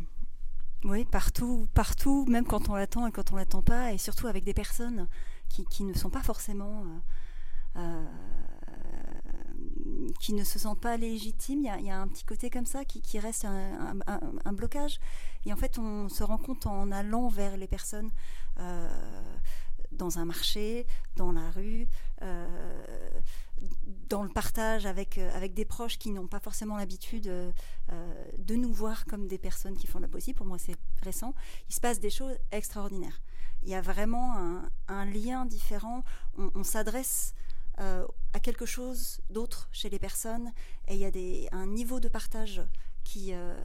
oui, 0.85 1.03
partout, 1.03 1.67
partout, 1.73 2.25
même 2.29 2.45
quand 2.45 2.69
on 2.69 2.75
l'attend 2.75 3.05
et 3.05 3.11
quand 3.11 3.33
on 3.33 3.35
l'attend 3.35 3.61
pas, 3.61 3.91
et 3.91 3.97
surtout 3.97 4.27
avec 4.27 4.45
des 4.45 4.53
personnes 4.53 5.09
qui, 5.49 5.65
qui 5.65 5.83
ne 5.83 5.93
sont 5.93 6.09
pas 6.09 6.23
forcément 6.23 6.85
euh, 6.85 6.99
euh, 7.77 8.05
qui 10.19 10.33
ne 10.33 10.43
se 10.43 10.59
sentent 10.59 10.79
pas 10.79 10.97
légitimes. 10.97 11.59
Il 11.59 11.85
y 11.85 11.91
a, 11.91 11.99
un 11.99 12.07
petit 12.07 12.25
côté 12.25 12.49
comme 12.49 12.65
ça 12.65 12.85
qui, 12.85 13.19
reste 13.19 13.45
un, 13.45 14.53
blocage. 14.53 14.99
Et 15.45 15.53
en 15.53 15.55
fait, 15.55 15.77
on 15.77 16.09
se 16.09 16.23
rend 16.23 16.37
compte 16.37 16.65
en 16.65 16.91
allant 16.91 17.27
vers 17.27 17.57
les 17.57 17.67
personnes 17.67 18.11
euh, 18.59 18.89
dans 19.91 20.19
un 20.19 20.25
marché, 20.25 20.85
dans 21.15 21.31
la 21.31 21.51
rue, 21.51 21.87
euh, 22.21 23.09
dans 24.09 24.23
le 24.23 24.29
partage 24.29 24.85
avec, 24.85 25.17
euh, 25.17 25.35
avec 25.35 25.53
des 25.53 25.65
proches 25.65 25.97
qui 25.97 26.11
n'ont 26.11 26.27
pas 26.27 26.39
forcément 26.39 26.77
l'habitude 26.77 27.23
de 27.27 28.55
nous 28.55 28.73
voir 28.73 29.05
comme 29.05 29.27
des 29.27 29.37
personnes 29.37 29.77
qui 29.77 29.87
font 29.87 29.99
la 29.99 30.07
poésie. 30.07 30.33
Pour 30.33 30.45
moi, 30.45 30.57
c'est 30.57 30.75
récent. 31.03 31.33
Il 31.69 31.75
se 31.75 31.79
passe 31.79 31.99
des 31.99 32.09
choses 32.09 32.37
extraordinaires. 32.51 33.21
Il 33.63 33.69
y 33.69 33.75
a 33.75 33.81
vraiment 33.81 34.61
un, 34.87 35.05
lien 35.05 35.45
différent. 35.45 36.03
On 36.37 36.63
s'adresse 36.63 37.33
euh, 37.79 38.07
à 38.33 38.39
quelque 38.39 38.65
chose 38.65 39.21
d'autre 39.29 39.67
chez 39.71 39.89
les 39.89 39.99
personnes 39.99 40.51
et 40.87 40.95
il 40.95 40.99
y 40.99 41.47
a 41.47 41.55
un 41.55 41.67
niveau 41.67 41.99
de 41.99 42.07
partage 42.07 42.61
qui, 43.03 43.33
euh, 43.33 43.55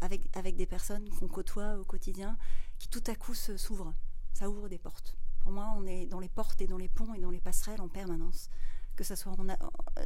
avec, 0.00 0.28
avec 0.36 0.56
des 0.56 0.66
personnes 0.66 1.08
qu'on 1.10 1.28
côtoie 1.28 1.76
au 1.78 1.84
quotidien 1.84 2.38
qui 2.78 2.88
tout 2.88 3.02
à 3.06 3.14
coup 3.14 3.34
s'ouvre. 3.34 3.94
Ça 4.32 4.48
ouvre 4.48 4.68
des 4.68 4.78
portes. 4.78 5.14
Pour 5.40 5.52
moi, 5.52 5.72
on 5.76 5.86
est 5.86 6.06
dans 6.06 6.20
les 6.20 6.28
portes 6.28 6.60
et 6.60 6.66
dans 6.66 6.76
les 6.76 6.88
ponts 6.88 7.14
et 7.14 7.20
dans 7.20 7.30
les 7.30 7.40
passerelles 7.40 7.80
en 7.80 7.88
permanence. 7.88 8.50
Que 8.94 9.04
ce 9.04 9.14
soit 9.14 9.36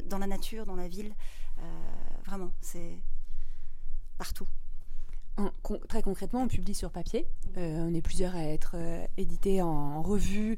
dans 0.05 0.17
la 0.17 0.27
nature, 0.27 0.65
dans 0.65 0.75
la 0.75 0.87
ville. 0.87 1.15
Euh, 1.59 1.61
vraiment, 2.25 2.51
c'est 2.61 3.01
partout. 4.17 4.47
Très 5.87 6.01
concrètement, 6.01 6.43
on 6.43 6.47
publie 6.47 6.75
sur 6.75 6.91
papier. 6.91 7.25
Euh, 7.57 7.87
on 7.87 7.93
est 7.93 8.01
plusieurs 8.01 8.35
à 8.35 8.43
être 8.43 8.73
euh, 8.75 9.05
édités 9.17 9.61
en 9.61 10.01
revue 10.01 10.57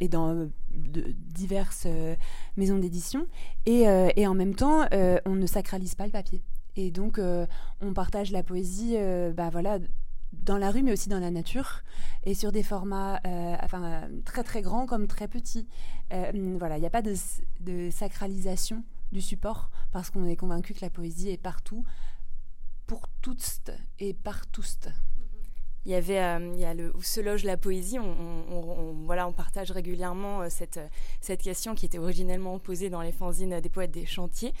et 0.00 0.08
dans 0.08 0.34
euh, 0.34 0.48
diverses 0.72 1.86
maisons 2.56 2.78
d'édition. 2.78 3.26
Et, 3.66 3.86
en 3.88 4.34
même 4.34 4.54
temps, 4.54 4.86
on 5.26 5.34
ne 5.34 5.46
sacralise 5.46 5.94
pas 5.94 6.06
le 6.06 6.12
papier. 6.12 6.42
Et 6.76 6.90
donc, 6.90 7.20
on 7.80 7.92
partage 7.92 8.30
la 8.32 8.42
poésie 8.42 8.96
bah, 9.34 9.50
voilà, 9.50 9.78
dans 10.32 10.58
la 10.58 10.70
rue, 10.70 10.82
mais 10.82 10.92
aussi 10.92 11.08
dans 11.08 11.20
la 11.20 11.30
nature, 11.30 11.82
et 12.24 12.34
sur 12.34 12.52
des 12.52 12.62
formats 12.62 13.20
enfin, 13.62 14.08
très 14.24 14.42
très 14.42 14.62
grands 14.62 14.86
comme 14.86 15.06
très 15.06 15.28
petits. 15.28 15.68
Voilà, 16.10 16.78
il 16.78 16.80
n'y 16.80 16.86
a 16.86 16.90
pas 16.90 17.02
de, 17.02 17.14
de 17.60 17.90
sacralisation 17.90 18.82
du 19.12 19.20
support, 19.20 19.70
parce 19.92 20.10
qu'on 20.10 20.26
est 20.26 20.36
convaincu 20.36 20.74
que 20.74 20.80
la 20.80 20.90
poésie 20.90 21.30
est 21.30 21.40
partout 21.40 21.84
pour 22.86 23.02
toutes 23.22 23.70
et 23.98 24.14
par 24.14 24.46
tous. 24.46 24.78
Il 25.86 25.92
y 25.92 25.94
avait, 25.94 26.18
euh, 26.18 26.52
il 26.54 26.60
y 26.60 26.64
a 26.64 26.72
le 26.72 26.96
où 26.96 27.02
se 27.02 27.20
loge 27.20 27.44
la 27.44 27.58
poésie. 27.58 27.98
On, 27.98 29.04
voilà, 29.04 29.28
on 29.28 29.32
partage 29.32 29.70
régulièrement 29.70 30.40
euh, 30.40 30.46
cette 30.48 30.80
cette 31.20 31.42
question 31.42 31.74
qui 31.74 31.84
était 31.84 31.98
originellement 31.98 32.58
posée 32.58 32.88
dans 32.88 33.02
les 33.02 33.12
fanzines 33.12 33.60
des 33.60 33.68
poètes 33.68 33.90
des 33.90 34.06
chantiers. 34.06 34.54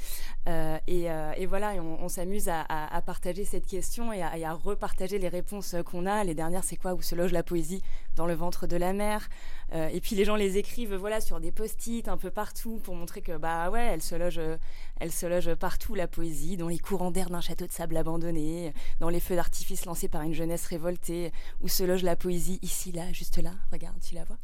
Euh, 0.48 0.76
et, 0.86 1.10
euh, 1.10 1.32
voilà, 1.48 1.72
on, 1.74 2.08
s'amuse 2.08 2.48
à, 2.50 3.02
partager 3.06 3.44
cette 3.44 3.66
question 3.66 4.12
et 4.12 4.22
à, 4.22 4.36
et 4.36 4.44
à 4.44 4.52
repartager 4.52 5.18
les 5.18 5.28
réponses 5.28 5.74
qu'on 5.86 6.04
a. 6.04 6.24
Les 6.24 6.34
dernières, 6.34 6.64
c'est 6.64 6.76
quoi 6.76 6.92
Où 6.92 7.00
se 7.00 7.14
loge 7.14 7.32
la 7.32 7.42
poésie 7.42 7.82
Dans 8.16 8.26
le 8.26 8.34
ventre 8.34 8.66
de 8.66 8.76
la 8.76 8.92
mer. 8.92 9.28
Euh, 9.72 9.88
et 9.88 10.00
puis 10.00 10.14
les 10.14 10.24
gens 10.24 10.36
les 10.36 10.56
écrivent, 10.56 10.94
voilà, 10.94 11.20
sur 11.20 11.40
des 11.40 11.50
post-it 11.50 12.06
un 12.08 12.16
peu 12.16 12.30
partout 12.30 12.80
pour 12.82 12.94
montrer 12.94 13.22
que 13.22 13.36
bah 13.36 13.70
ouais, 13.70 13.84
elle 13.92 14.02
se 14.02 14.14
loge, 14.14 14.38
euh, 14.38 14.56
elle 15.00 15.12
se 15.12 15.26
loge 15.26 15.54
partout 15.54 15.94
la 15.94 16.06
poésie, 16.08 16.56
dans 16.56 16.68
les 16.68 16.78
courants 16.78 17.10
d'air 17.10 17.30
d'un 17.30 17.40
château 17.40 17.66
de 17.66 17.72
sable 17.72 17.96
abandonné, 17.96 18.72
dans 19.00 19.08
les 19.08 19.20
feux 19.20 19.36
d'artifice 19.36 19.84
lancés 19.86 20.08
par 20.08 20.22
une 20.22 20.34
jeunesse 20.34 20.66
révoltée, 20.66 21.32
où 21.60 21.68
se 21.68 21.82
loge 21.82 22.02
la 22.02 22.16
poésie 22.16 22.58
ici, 22.62 22.92
là, 22.92 23.12
juste 23.12 23.38
là. 23.38 23.52
Regarde, 23.72 23.98
tu 24.00 24.14
la 24.14 24.24
vois? 24.24 24.38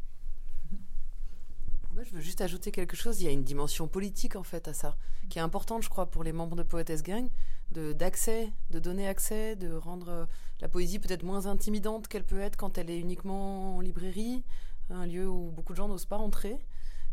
Moi, 1.93 2.05
je 2.05 2.13
veux 2.13 2.21
juste 2.21 2.41
ajouter 2.41 2.71
quelque 2.71 2.97
chose. 2.97 3.21
Il 3.21 3.25
y 3.25 3.29
a 3.29 3.33
une 3.33 3.43
dimension 3.43 3.89
politique, 3.89 4.37
en 4.37 4.45
fait, 4.45 4.69
à 4.69 4.75
ça, 4.75 4.97
qui 5.29 5.39
est 5.39 5.43
importante, 5.43 5.83
je 5.83 5.89
crois, 5.89 6.07
pour 6.07 6.23
les 6.25 6.33
membres 6.33 6.57
de 6.57 6.63
Poetess 6.63 7.03
Gang, 7.03 7.29
de- 7.73 7.93
d'accès, 7.93 8.53
de, 8.71 8.79
donner 8.79 9.09
accès, 9.09 9.57
de 9.57 9.73
rendre 9.73 10.09
euh, 10.09 10.27
la 10.61 10.69
poésie 10.69 10.99
peut-être 10.99 11.25
moins 11.25 11.47
intimidante 11.47 12.09
qu'elle 12.09 12.25
peut 12.25 12.41
être 12.41 12.57
quand 12.57 12.79
elle 12.79 12.91
est 12.91 12.99
uniquement 12.99 13.77
en 13.77 13.81
librairie, 13.81 14.45
un 14.91 15.07
lieu 15.07 15.29
où 15.29 15.51
beaucoup 15.51 15.73
de 15.73 15.77
gens 15.77 15.89
n'osent 15.89 16.07
pas 16.07 16.19
entrer. 16.19 16.59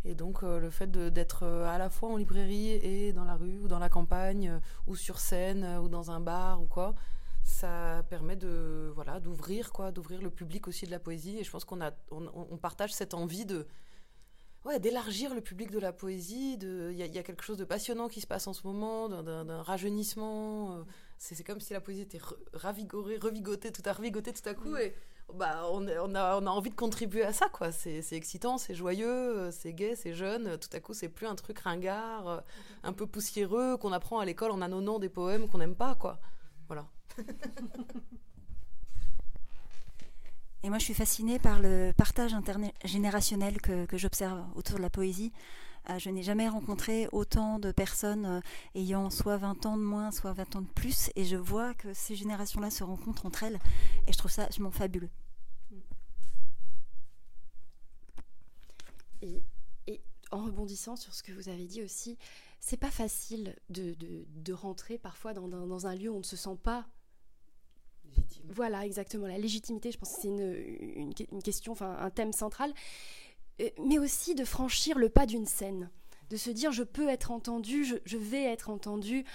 Et 0.10 0.16
donc, 0.16 0.42
euh, 0.44 0.58
le 0.60 0.70
fait 0.70 0.90
d'être 0.90 1.44
euh, 1.44 1.68
à 1.68 1.78
la 1.78 1.90
fois 1.90 2.10
en 2.10 2.16
librairie 2.18 2.70
et 2.72 3.12
dans 3.14 3.26
la 3.26 3.36
rue, 3.36 3.60
ou 3.60 3.68
dans 3.68 3.80
la 3.80 3.90
campagne, 3.90 4.50
euh, 4.50 4.60
ou 4.88 4.96
sur 4.96 5.20
scène, 5.20 5.66
ou 5.84 5.90
dans 5.90 6.12
un 6.12 6.22
bar, 6.22 6.62
ou 6.62 6.66
quoi, 6.68 6.96
ça 7.44 8.04
permet 8.10 8.36
de 8.38 8.92
voilà 8.96 9.20
d'ouvrir 9.20 9.72
quoi 9.72 9.92
d'ouvrir 9.92 10.22
le 10.22 10.30
public 10.30 10.68
aussi 10.68 10.86
de 10.86 10.92
la 10.92 11.00
poésie 11.00 11.38
et 11.40 11.44
je 11.46 11.52
pense 11.52 11.64
qu'on 11.64 11.80
a 11.82 11.92
on, 12.12 12.28
on 12.52 12.58
partage 12.58 12.94
cette 12.94 13.14
envie 13.14 13.46
de 13.46 13.66
ouais, 14.66 14.80
d'élargir 14.80 15.34
le 15.34 15.40
public 15.42 15.72
de 15.72 15.80
la 15.80 15.94
poésie. 15.94 16.58
de- 16.58 16.90
Il 16.92 16.98
y, 16.98 17.04
a- 17.04 17.06
il 17.06 17.16
y 17.16 17.18
a 17.20 17.24
quelque 17.24 17.44
chose 17.44 17.58
de 17.58 17.64
passionnant 17.66 18.08
qui 18.10 18.20
se 18.22 18.28
passe 18.28 18.48
en 18.48 18.54
ce 18.54 18.66
moment, 18.68 19.08
d'un- 19.10 19.62
rajeunissement. 19.64 20.84
C'est 21.18 21.42
comme 21.44 21.62
si 21.62 21.72
la 21.74 21.80
poésie 21.82 22.02
était 22.02 22.20
ravigorée, 22.54 23.18
revigotée, 23.18 23.72
tout 23.72 23.82
à 23.86 23.94
revigoté 23.94 24.34
tout 24.34 24.48
à 24.48 24.54
coup. 24.54 24.76
Et 24.78 24.94
bah, 25.34 25.64
on, 25.72 25.88
a, 25.88 26.02
on 26.04 26.16
a 26.46 26.50
envie 26.50 26.70
de 26.70 26.76
contribuer 26.76 27.24
à 27.24 27.34
ça. 27.34 27.50
quoi. 27.50 27.72
C'est 27.72 28.04
excitant, 28.14 28.58
c'est 28.58 28.74
joyeux, 28.76 29.08
euh, 29.08 29.52
c'est 29.52 29.74
gai, 29.74 29.96
c'est 29.96 30.14
jeune. 30.14 30.58
Tout 30.58 30.70
à 30.74 30.80
coup, 30.80 30.94
c'est 30.94 31.10
plus 31.10 31.28
un 31.28 31.36
truc 31.36 31.60
ringard, 31.60 32.28
euh, 32.28 32.40
un 32.84 32.94
peu 32.94 33.06
poussiéreux 33.06 33.78
qu'on 33.78 33.92
apprend 33.92 34.20
à 34.20 34.26
l'école 34.26 34.52
en 34.52 34.62
annonnant 34.62 35.00
des 35.00 35.10
poèmes 35.10 35.48
qu'on 35.50 35.58
n'aime 35.58 35.76
pas. 35.76 35.96
quoi. 35.96 36.20
Voilà. 36.68 36.86
Et 40.64 40.70
moi, 40.70 40.80
je 40.80 40.86
suis 40.86 40.94
fascinée 40.94 41.40
par 41.40 41.60
le 41.60 41.92
partage 41.96 42.34
intergénérationnel 42.34 43.62
que, 43.62 43.86
que 43.86 43.98
j'observe 43.98 44.44
autour 44.56 44.78
de 44.78 44.82
la 44.82 44.90
poésie. 44.90 45.32
Euh, 45.90 46.00
je 46.00 46.10
n'ai 46.10 46.24
jamais 46.24 46.50
rencontré 46.50 47.08
autant 47.12 47.60
de 47.60 47.72
personnes 47.72 48.26
euh, 48.26 48.40
ayant 48.76 49.10
soit 49.10 49.38
20 49.38 49.66
ans 49.66 49.78
de 49.78 49.84
moins, 49.84 50.12
soit 50.12 50.34
20 50.34 50.56
ans 50.58 50.62
de 50.62 50.68
plus, 50.68 51.10
et 51.16 51.24
je 51.24 51.38
vois 51.38 51.74
que 51.74 51.94
ces 51.94 52.16
générations-là 52.16 52.70
se 52.70 52.84
rencontrent 52.84 53.26
entre 53.26 53.44
elles, 53.44 53.60
et 54.08 54.12
je 54.12 54.18
trouve 54.18 54.32
ça 54.32 54.44
absolument 54.44 54.72
fabuleux. 54.72 55.10
Et, 59.22 59.42
et 59.88 60.02
en 60.32 60.44
rebondissant 60.46 60.96
sur 60.96 61.14
ce 61.14 61.24
que 61.24 61.32
vous 61.32 61.50
avez 61.50 61.66
dit 61.66 61.82
aussi, 61.82 62.18
c'est 62.60 62.78
pas 62.78 62.92
facile 62.92 63.56
de, 63.70 63.94
de, 63.96 64.26
de 64.36 64.54
rentrer 64.54 64.98
parfois 64.98 65.34
dans, 65.34 65.48
dans, 65.48 65.66
dans 65.68 65.88
un 65.88 65.96
lieu 65.96 66.10
où 66.10 66.16
on 66.16 66.20
ne 66.20 66.24
se 66.24 66.36
sent 66.36 66.58
pas 66.62 66.86
Voilà, 68.50 68.86
exactement. 68.86 69.28
La 69.28 69.38
légitimité, 69.38 69.92
je 69.92 69.98
pense 69.98 70.16
que 70.16 70.22
c'est 70.22 70.28
une, 70.28 70.54
une, 70.96 71.14
une 71.32 71.44
question, 71.44 71.72
enfin 71.72 71.96
un 72.00 72.10
thème 72.10 72.34
central. 72.34 72.74
Euh, 73.62 73.70
Mais 73.86 74.00
aussi 74.00 74.36
de 74.36 74.46
franchir 74.46 74.98
le 74.98 75.10
pas 75.10 75.26
d'une 75.26 75.46
scène. 75.46 75.90
De 76.30 76.38
se 76.38 76.50
dire, 76.50 76.72
je 76.72 76.84
peux 76.84 77.08
être 77.08 77.32
entendu, 77.32 77.86
je, 77.86 78.18
vais 78.18 78.44
être 78.44 78.70
entendu. 78.70 79.26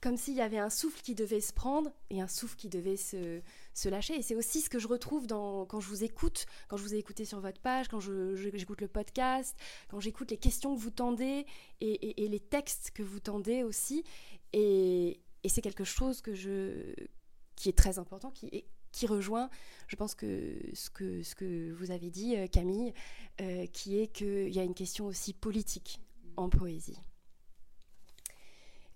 Comme 0.00 0.16
s'il 0.16 0.34
y 0.34 0.40
avait 0.40 0.58
un 0.58 0.70
souffle 0.70 1.00
qui 1.00 1.16
devait 1.16 1.40
se 1.40 1.52
prendre 1.52 1.90
et 2.08 2.20
un 2.20 2.28
souffle 2.28 2.54
qui 2.54 2.68
devait 2.68 2.96
se, 2.96 3.40
se 3.74 3.88
lâcher. 3.88 4.14
Et 4.14 4.22
c'est 4.22 4.36
aussi 4.36 4.60
ce 4.60 4.70
que 4.70 4.78
je 4.78 4.86
retrouve 4.86 5.26
dans, 5.26 5.66
quand 5.66 5.80
je 5.80 5.88
vous 5.88 6.04
écoute, 6.04 6.46
quand 6.68 6.76
je 6.76 6.84
vous 6.84 6.94
ai 6.94 6.98
écouté 6.98 7.24
sur 7.24 7.40
votre 7.40 7.60
page, 7.60 7.88
quand 7.88 7.98
j'écoute 7.98 8.80
le 8.80 8.86
podcast, 8.86 9.56
quand 9.88 9.98
j'écoute 9.98 10.30
les 10.30 10.36
questions 10.36 10.74
que 10.76 10.80
vous 10.80 10.90
tendez 10.90 11.46
et, 11.80 12.28
les 12.28 12.40
textes 12.40 12.92
que 12.92 13.02
vous 13.02 13.18
tendez 13.18 13.64
aussi. 13.64 14.04
Et, 14.52 15.20
c'est 15.48 15.62
quelque 15.62 15.84
chose 15.84 16.22
qui 16.22 17.68
est 17.68 17.76
très 17.76 17.98
important, 17.98 18.30
qui, 18.30 18.46
est- 18.46 18.66
qui 18.92 19.06
rejoint, 19.06 19.50
je 19.86 19.96
pense 19.96 20.14
que 20.14 20.58
ce 20.74 20.90
que, 20.90 21.72
vous 21.72 21.90
avez 21.90 22.10
dit, 22.10 22.36
euh, 22.36 22.46
Camille, 22.46 22.92
euh, 23.40 23.66
qui 23.66 23.98
est 23.98 24.08
qu'il 24.08 24.54
y 24.54 24.58
a 24.58 24.64
une 24.64 24.74
question 24.74 25.06
aussi 25.06 25.32
politique 25.32 26.00
en 26.36 26.48
poésie. 26.48 26.98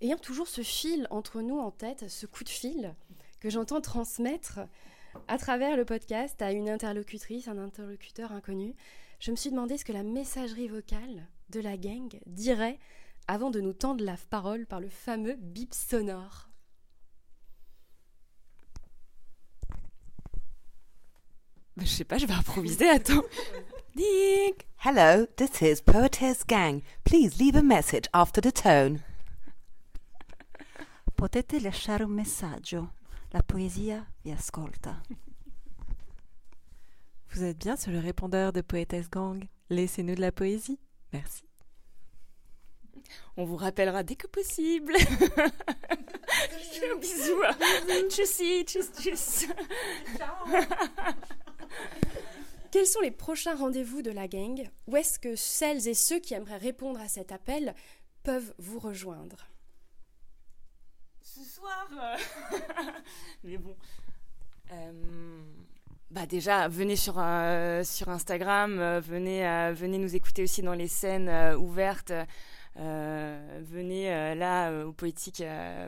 ayant 0.00 0.18
toujours 0.18 0.48
ce 0.48 0.62
fil 0.62 1.06
entre 1.10 1.42
nous 1.42 1.58
en 1.58 1.70
tête, 1.70 2.08
ce 2.08 2.26
coup 2.26 2.44
de 2.44 2.48
fil 2.48 2.94
que 3.40 3.50
j'entends 3.50 3.80
transmettre 3.80 4.60
à 5.28 5.38
travers 5.38 5.76
le 5.76 5.84
podcast 5.84 6.40
à 6.42 6.52
une 6.52 6.68
interlocutrice, 6.68 7.48
un 7.48 7.58
interlocuteur 7.58 8.32
inconnu, 8.32 8.74
je 9.18 9.30
me 9.30 9.36
suis 9.36 9.50
demandé 9.50 9.76
ce 9.76 9.84
que 9.84 9.92
la 9.92 10.02
messagerie 10.02 10.68
vocale 10.68 11.28
de 11.50 11.60
la 11.60 11.76
gang 11.76 12.08
dirait 12.26 12.78
avant 13.28 13.50
de 13.50 13.60
nous 13.60 13.72
tendre 13.72 14.04
la 14.04 14.16
parole 14.30 14.66
par 14.66 14.80
le 14.80 14.88
fameux 14.88 15.36
bip 15.36 15.74
sonore. 15.74 16.51
Je 21.78 21.86
sais 21.86 22.04
pas, 22.04 22.18
je 22.18 22.26
vais 22.26 22.34
improviser, 22.34 22.88
attends. 22.88 23.22
Ding! 23.96 24.54
Hello, 24.78 25.26
this 25.36 25.60
is 25.60 25.82
Poetess 25.82 26.44
Gang. 26.44 26.82
Please 27.04 27.38
leave 27.38 27.56
a 27.56 27.62
message 27.62 28.06
after 28.12 28.40
the 28.40 28.52
tone. 28.52 29.00
Potete 31.16 31.60
lasciare 31.60 32.02
un 32.02 32.10
messaggio. 32.10 32.90
La 33.32 33.42
poesia 33.42 34.06
vi 34.24 34.32
ascolta. 34.32 34.96
Vous 37.30 37.44
êtes 37.44 37.58
bien 37.58 37.76
sur 37.76 37.92
le 37.92 37.98
répondeur 37.98 38.52
de 38.52 38.60
Poétesse 38.60 39.08
Gang. 39.08 39.46
Laissez-nous 39.70 40.14
de 40.14 40.20
la 40.20 40.32
poésie. 40.32 40.78
Merci. 41.12 41.44
On 43.36 43.44
vous 43.44 43.56
rappellera 43.56 44.02
dès 44.02 44.16
que 44.16 44.26
possible. 44.26 44.92
Bisous. 47.00 47.42
Tchuss, 48.10 48.42
tchuss, 48.66 48.90
tchuss. 48.98 49.46
Quels 52.72 52.86
sont 52.86 53.00
les 53.00 53.10
prochains 53.10 53.54
rendez-vous 53.54 54.00
de 54.00 54.10
la 54.10 54.28
gang 54.28 54.66
Où 54.86 54.96
est-ce 54.96 55.18
que 55.18 55.36
celles 55.36 55.88
et 55.88 55.94
ceux 55.94 56.18
qui 56.20 56.32
aimeraient 56.32 56.56
répondre 56.56 56.98
à 57.00 57.08
cet 57.08 57.30
appel 57.30 57.74
peuvent 58.22 58.54
vous 58.58 58.78
rejoindre 58.78 59.46
Ce 61.20 61.44
soir. 61.44 61.86
euh, 62.00 62.16
Mais 63.44 63.58
bon. 63.58 63.76
Euh, 64.72 65.42
Bah 66.10 66.24
déjà, 66.24 66.66
venez 66.68 66.96
sur, 66.96 67.18
euh, 67.18 67.82
Instagram, 68.06 69.00
venez, 69.00 69.98
nous 69.98 70.16
écouter 70.16 70.42
aussi 70.42 70.62
dans 70.62 70.72
les 70.72 70.88
scènes 70.88 71.28
ouvertes. 71.56 72.12
Venez 72.76 74.34
là 74.34 74.86
au 74.86 74.92
Poétique 74.92 75.42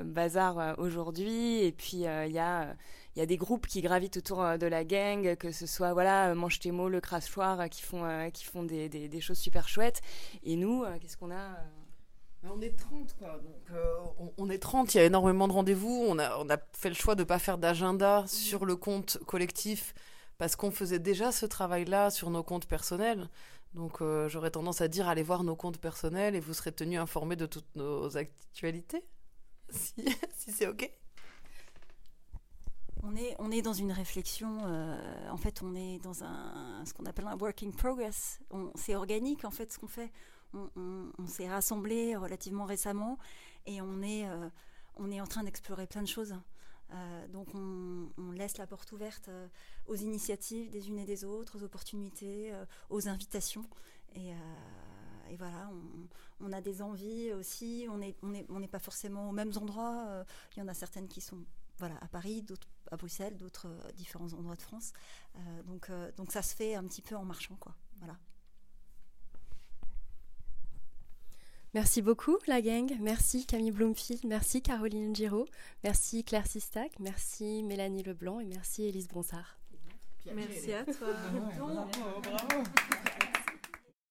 Bazar 0.05 0.79
aujourd'hui. 0.79 1.63
Et 1.63 1.73
puis 1.73 2.05
il 2.05 2.33
y 2.33 2.39
a 2.39 2.75
il 3.17 3.21
y 3.21 3.23
a 3.23 3.27
des 3.27 3.37
groupes 3.37 3.67
qui 3.67 3.81
gravitent 3.83 4.17
autour 4.17 4.43
euh, 4.43 4.57
de 4.57 4.67
la 4.67 4.85
gang, 4.85 5.37
que 5.37 5.53
ce 5.53 5.67
soit 5.67 5.93
voilà 5.93 6.31
euh, 6.31 6.35
Mange 6.35 6.59
tes 6.59 6.71
mots, 6.73 6.89
le 6.89 7.01
Crassoir, 7.01 7.61
euh, 7.61 7.69
qui 7.69 7.83
font 7.83 8.31
qui 8.33 8.45
font 8.45 8.63
des, 8.65 8.89
des, 8.89 9.09
des 9.09 9.21
choses 9.21 9.39
super 9.39 9.69
chouettes. 9.69 10.01
Et 10.43 10.57
nous, 10.57 10.85
qu'est-ce 11.01 11.17
qu'on 11.17 11.31
a 11.31 11.57
On 12.51 12.61
est 12.61 12.77
30 12.77 13.15
quoi, 13.19 13.39
donc 13.39 13.71
euh, 13.71 13.95
on, 14.19 14.33
on 14.37 14.51
est 14.51 14.59
30, 14.59 14.95
il 14.95 14.99
y 14.99 15.01
a 15.01 15.05
énormément 15.05 15.49
de 15.49 15.53
rendez-vous, 15.53 16.07
on 16.09 16.19
a, 16.19 16.37
on 16.39 16.49
a 16.51 16.59
fait 16.77 16.89
le 16.91 16.95
choix 16.95 17.15
de 17.15 17.23
ne 17.23 17.25
pas 17.25 17.39
faire 17.39 17.57
d'agenda 17.59 18.25
sur 18.27 18.67
le 18.67 18.77
compte 18.77 19.19
collectif 19.27 19.95
parce 20.37 20.57
qu'on 20.57 20.71
faisait 20.71 20.99
déjà 20.99 21.33
ce 21.33 21.47
travail-là 21.47 22.11
sur 22.11 22.31
nos 22.31 22.43
comptes 22.43 22.67
personnels. 22.67 23.29
Donc 23.75 24.03
euh, 24.03 24.29
j'aurais 24.29 24.51
tendance 24.51 24.81
à 24.81 24.89
dire 24.89 25.09
allez 25.09 25.23
voir 25.23 25.43
nos 25.43 25.57
comptes 25.57 25.79
personnels 25.79 26.35
et 26.35 26.41
vous 26.41 26.55
serez 26.55 26.73
tenus 26.73 27.01
informés 27.01 27.37
de 27.37 27.47
toutes 27.47 27.75
nos 27.77 28.17
actualités. 28.17 29.05
Si, 29.71 29.95
si 30.37 30.53
c'est 30.53 30.67
ok. 30.69 30.93
On 33.07 33.51
est, 33.51 33.61
dans 33.61 33.75
une 33.75 33.93
réflexion, 33.93 34.61
euh, 34.65 35.29
en 35.29 35.37
fait, 35.37 35.63
on 35.63 35.75
est 35.75 35.99
dans 35.99 36.25
un, 36.25 36.83
ce 36.87 36.95
qu'on 36.95 37.05
appelle 37.05 37.27
un 37.27 37.37
working 37.37 37.73
progress. 37.73 38.41
On- 38.51 38.73
C'est 38.77 38.95
organique, 38.95 39.45
en 39.45 39.51
fait, 39.51 39.71
ce 39.73 39.79
qu'on 39.79 39.89
fait. 39.89 40.11
On, 40.55 41.27
s'est 41.27 41.49
rassemblés 41.49 42.15
relativement 42.15 42.65
récemment 42.65 43.19
et 43.67 43.81
on 43.83 44.03
est, 44.03 44.29
euh, 44.29 44.49
on 44.97 45.11
est 45.11 45.21
en 45.21 45.27
train 45.27 45.43
d'explorer 45.43 45.87
plein 45.89 46.03
de 46.03 46.07
choses. 46.09 46.37
Euh, 46.93 47.29
donc, 47.29 47.49
on, 47.55 48.31
laisse 48.33 48.57
la 48.57 48.67
porte 48.67 48.91
ouverte 48.93 49.29
aux 49.87 49.97
initiatives 49.97 50.71
des 50.71 50.89
unes 50.89 50.99
et 51.01 51.05
des 51.05 51.25
autres, 51.25 51.59
aux 51.59 51.65
opportunités, 51.65 52.53
aux 52.89 53.09
invitations. 53.09 53.69
Et, 54.15 54.33
voilà, 55.37 55.71
on, 56.41 56.53
a 56.53 56.61
des 56.61 56.81
envies 56.81 57.33
aussi. 57.33 57.87
On 57.91 57.99
n'est 58.59 58.69
pas 58.69 58.79
forcément 58.79 59.29
aux 59.29 59.33
mêmes 59.33 59.53
endroits. 59.57 60.25
Il 60.57 60.61
y 60.61 60.63
en 60.63 60.69
a 60.69 60.75
certaines 60.75 61.09
qui 61.09 61.21
sont 61.21 61.45
voilà, 61.79 61.97
à 62.01 62.09
Paris, 62.09 62.43
d'autres 62.43 62.69
à 62.91 62.97
Bruxelles, 62.97 63.37
d'autres 63.37 63.67
euh, 63.67 63.93
différents 63.93 64.33
endroits 64.33 64.57
de 64.57 64.63
France. 64.63 64.93
Euh, 65.37 65.63
donc, 65.65 65.91
euh, 65.91 66.11
donc 66.17 66.33
ça 66.33 66.43
se 66.43 66.55
fait 66.55 66.75
un 66.75 66.85
petit 66.85 67.03
peu 67.03 67.17
en 67.17 67.25
marchant, 67.25 67.57
quoi. 67.57 67.75
Voilà. 67.99 68.17
Merci 71.73 72.03
beaucoup, 72.03 72.39
la 72.47 72.63
gang. 72.63 72.97
Merci 73.01 73.47
Camille 73.47 73.73
Bloomfield. 73.73 74.25
Merci 74.27 74.63
Caroline 74.63 75.15
Giraud. 75.15 75.47
Merci 75.83 76.23
Claire 76.23 76.47
Sistac. 76.47 76.93
Merci 77.01 77.65
Mélanie 77.65 78.05
Leblanc. 78.05 78.39
Et 78.39 78.45
merci 78.47 78.85
Élise 78.85 79.09
Bronsard. 79.09 79.59
Merci 80.33 80.73
à 80.73 80.85
toi. 80.85 81.09
bravo. 82.23 82.63